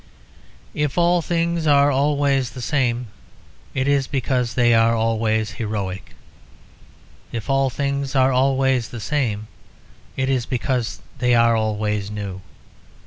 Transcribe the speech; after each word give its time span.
"If 0.73 0.97
all 0.97 1.21
things 1.21 1.67
are 1.67 1.91
always 1.91 2.49
the 2.49 2.61
same, 2.63 3.09
it 3.75 3.87
is 3.87 4.07
because 4.07 4.55
they 4.55 4.73
are 4.73 4.95
always 4.95 5.51
heroic. 5.51 6.15
If 7.31 7.51
all 7.51 7.69
things 7.69 8.15
are 8.15 8.31
always 8.31 8.89
the 8.89 8.99
same, 8.99 9.47
it 10.17 10.27
is 10.27 10.47
because 10.47 11.01
they 11.19 11.35
are 11.35 11.55
always 11.55 12.09
new. 12.09 12.41